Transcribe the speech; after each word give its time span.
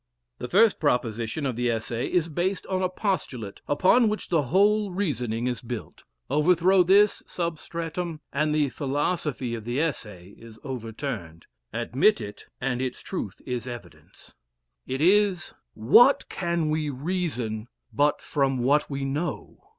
The 0.39 0.47
first 0.49 0.79
proposition 0.79 1.45
of 1.45 1.55
the 1.55 1.69
Essay 1.69 2.07
is 2.11 2.27
based 2.27 2.65
on 2.65 2.81
a 2.81 2.89
postulate, 2.89 3.61
upon 3.67 4.09
which 4.09 4.29
the 4.29 4.41
whole 4.41 4.91
reasoning 4.91 5.45
is 5.45 5.61
built. 5.61 6.05
Overthrow 6.27 6.81
this 6.81 7.21
substratum, 7.27 8.19
and 8.33 8.51
the 8.55 8.69
philosophy 8.69 9.53
of 9.53 9.63
the 9.63 9.79
Essay 9.79 10.29
is 10.39 10.57
overturned 10.63 11.45
admit 11.71 12.19
it, 12.19 12.45
and 12.59 12.81
its 12.81 13.01
truth 13.01 13.43
is 13.45 13.67
evident; 13.67 14.33
it 14.87 15.01
is 15.01 15.53
"What 15.75 16.27
can 16.29 16.71
we 16.71 16.89
reason 16.89 17.67
but 17.93 18.23
from 18.23 18.57
what 18.57 18.89
we 18.89 19.05
know?" 19.05 19.59